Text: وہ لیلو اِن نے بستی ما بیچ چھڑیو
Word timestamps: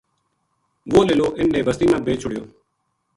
وہ 0.93 1.01
لیلو 1.07 1.27
اِن 1.37 1.47
نے 1.53 1.59
بستی 1.67 1.85
ما 1.91 1.97
بیچ 2.05 2.17
چھڑیو 2.21 2.43